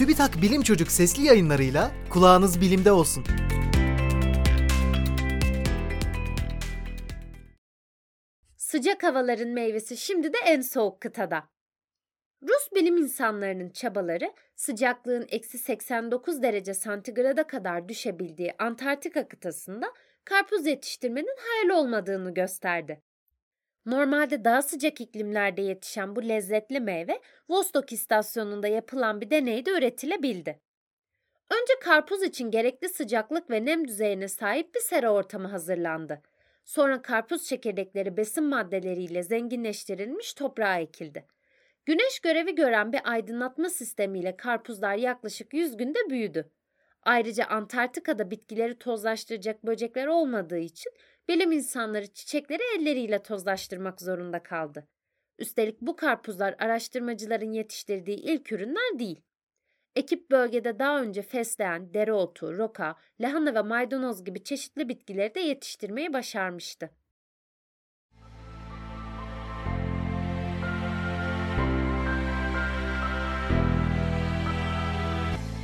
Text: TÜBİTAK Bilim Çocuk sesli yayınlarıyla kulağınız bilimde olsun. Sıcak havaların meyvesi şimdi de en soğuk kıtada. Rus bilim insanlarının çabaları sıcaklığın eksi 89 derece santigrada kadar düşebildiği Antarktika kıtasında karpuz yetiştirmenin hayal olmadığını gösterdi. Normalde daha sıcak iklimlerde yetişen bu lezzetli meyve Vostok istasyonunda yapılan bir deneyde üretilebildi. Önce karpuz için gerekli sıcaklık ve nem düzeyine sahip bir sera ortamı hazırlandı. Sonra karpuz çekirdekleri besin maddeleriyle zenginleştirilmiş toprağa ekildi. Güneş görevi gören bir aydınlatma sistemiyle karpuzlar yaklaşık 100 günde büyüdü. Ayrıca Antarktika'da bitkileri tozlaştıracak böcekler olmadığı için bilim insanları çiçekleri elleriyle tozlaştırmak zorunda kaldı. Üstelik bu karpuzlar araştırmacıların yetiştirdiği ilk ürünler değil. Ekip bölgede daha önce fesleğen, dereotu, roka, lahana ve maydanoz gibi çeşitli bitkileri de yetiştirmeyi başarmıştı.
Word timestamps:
TÜBİTAK 0.00 0.42
Bilim 0.42 0.62
Çocuk 0.62 0.90
sesli 0.90 1.22
yayınlarıyla 1.22 1.90
kulağınız 2.10 2.60
bilimde 2.60 2.92
olsun. 2.92 3.24
Sıcak 8.56 9.02
havaların 9.02 9.48
meyvesi 9.48 9.96
şimdi 9.96 10.32
de 10.32 10.38
en 10.46 10.60
soğuk 10.60 11.00
kıtada. 11.00 11.48
Rus 12.42 12.72
bilim 12.74 12.96
insanlarının 12.96 13.70
çabaları 13.70 14.32
sıcaklığın 14.56 15.26
eksi 15.28 15.58
89 15.58 16.42
derece 16.42 16.74
santigrada 16.74 17.46
kadar 17.46 17.88
düşebildiği 17.88 18.54
Antarktika 18.58 19.28
kıtasında 19.28 19.92
karpuz 20.24 20.66
yetiştirmenin 20.66 21.36
hayal 21.38 21.78
olmadığını 21.78 22.34
gösterdi. 22.34 23.02
Normalde 23.86 24.44
daha 24.44 24.62
sıcak 24.62 25.00
iklimlerde 25.00 25.62
yetişen 25.62 26.16
bu 26.16 26.28
lezzetli 26.28 26.80
meyve 26.80 27.20
Vostok 27.48 27.92
istasyonunda 27.92 28.68
yapılan 28.68 29.20
bir 29.20 29.30
deneyde 29.30 29.70
üretilebildi. 29.70 30.60
Önce 31.50 31.72
karpuz 31.82 32.22
için 32.22 32.50
gerekli 32.50 32.88
sıcaklık 32.88 33.50
ve 33.50 33.64
nem 33.64 33.88
düzeyine 33.88 34.28
sahip 34.28 34.74
bir 34.74 34.80
sera 34.80 35.12
ortamı 35.12 35.48
hazırlandı. 35.48 36.22
Sonra 36.64 37.02
karpuz 37.02 37.44
çekirdekleri 37.44 38.16
besin 38.16 38.44
maddeleriyle 38.44 39.22
zenginleştirilmiş 39.22 40.34
toprağa 40.34 40.78
ekildi. 40.78 41.26
Güneş 41.86 42.20
görevi 42.20 42.54
gören 42.54 42.92
bir 42.92 43.00
aydınlatma 43.04 43.70
sistemiyle 43.70 44.36
karpuzlar 44.36 44.94
yaklaşık 44.96 45.54
100 45.54 45.76
günde 45.76 45.98
büyüdü. 46.10 46.50
Ayrıca 47.02 47.46
Antarktika'da 47.46 48.30
bitkileri 48.30 48.78
tozlaştıracak 48.78 49.66
böcekler 49.66 50.06
olmadığı 50.06 50.58
için 50.58 50.92
bilim 51.28 51.52
insanları 51.52 52.06
çiçekleri 52.06 52.62
elleriyle 52.78 53.22
tozlaştırmak 53.22 54.00
zorunda 54.00 54.42
kaldı. 54.42 54.88
Üstelik 55.38 55.80
bu 55.80 55.96
karpuzlar 55.96 56.54
araştırmacıların 56.58 57.52
yetiştirdiği 57.52 58.16
ilk 58.16 58.52
ürünler 58.52 58.98
değil. 58.98 59.22
Ekip 59.96 60.30
bölgede 60.30 60.78
daha 60.78 61.02
önce 61.02 61.22
fesleğen, 61.22 61.94
dereotu, 61.94 62.58
roka, 62.58 62.96
lahana 63.20 63.54
ve 63.54 63.62
maydanoz 63.62 64.24
gibi 64.24 64.44
çeşitli 64.44 64.88
bitkileri 64.88 65.34
de 65.34 65.40
yetiştirmeyi 65.40 66.12
başarmıştı. 66.12 66.90